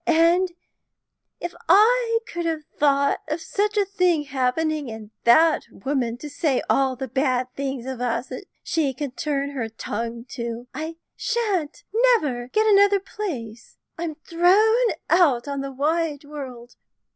[0.07, 0.49] As
[1.39, 6.63] if I could have thought of such a thing happening, and that woman to say
[6.67, 8.31] all the bad things of us
[8.63, 10.65] she can turn her tongue to!
[10.73, 16.77] I sha'n't never get another place; I'm thrown out on the wide world!"